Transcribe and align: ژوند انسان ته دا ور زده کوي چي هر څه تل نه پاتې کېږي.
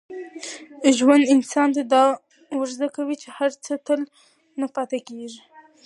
ژوند 0.97 1.23
انسان 1.33 1.69
ته 1.75 1.81
دا 1.93 2.03
ور 2.59 2.67
زده 2.75 2.87
کوي 2.95 3.15
چي 3.21 3.27
هر 3.37 3.51
څه 3.65 3.73
تل 3.85 3.99
نه 4.59 4.67
پاتې 4.75 4.99
کېږي. 5.07 5.41